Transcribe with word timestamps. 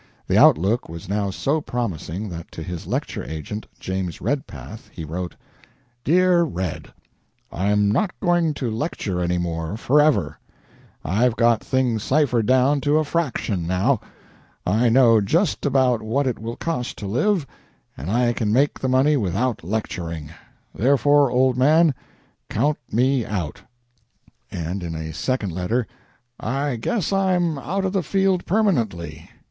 The 0.25 0.35
outlook 0.35 0.89
was 0.89 1.07
now 1.07 1.29
so 1.29 1.61
promising 1.61 2.27
that 2.29 2.51
to 2.53 2.63
his 2.63 2.87
lecture 2.87 3.23
agent, 3.23 3.67
James 3.79 4.19
Redpath, 4.19 4.89
he 4.91 5.05
wrote: 5.05 5.35
"DEAR 6.03 6.41
RED: 6.43 6.91
I'm 7.51 7.91
not 7.91 8.19
going 8.19 8.55
to 8.55 8.71
lecture 8.71 9.21
any 9.21 9.37
more 9.37 9.77
forever. 9.77 10.39
I've 11.05 11.35
got 11.35 11.63
things 11.63 12.01
ciphered 12.01 12.47
down 12.47 12.81
to 12.81 12.97
a 12.97 13.03
fraction 13.03 13.67
now. 13.67 13.99
I 14.65 14.89
know 14.89 15.21
just 15.21 15.67
about 15.67 16.01
what 16.01 16.25
it 16.25 16.39
will 16.39 16.55
cost 16.55 16.97
to 16.97 17.05
live, 17.05 17.45
and 17.95 18.09
I 18.09 18.33
can 18.33 18.51
make 18.51 18.79
the 18.79 18.89
money 18.89 19.15
without 19.17 19.63
lecturing. 19.63 20.31
Therefore, 20.73 21.29
old 21.29 21.57
man, 21.59 21.93
count 22.49 22.79
me 22.91 23.23
out." 23.23 23.61
And 24.49 24.81
in 24.81 24.95
a 24.95 25.13
second 25.13 25.51
letter: 25.51 25.85
"I 26.39 26.77
guess 26.77 27.13
I'm 27.13 27.59
out 27.59 27.85
of 27.85 27.93
the 27.93 28.01
field 28.01 28.47
permanently. 28.47 29.29